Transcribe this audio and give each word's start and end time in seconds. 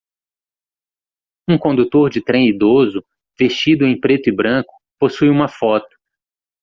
Um 1.47 1.59
condutor 1.59 2.09
de 2.09 2.23
trem 2.23 2.49
idoso? 2.49 3.05
vestido 3.37 3.85
em 3.85 3.99
preto 3.99 4.31
e 4.31 4.35
branco? 4.35 4.73
possui 4.99 5.29
uma 5.29 5.47
foto. 5.47 5.95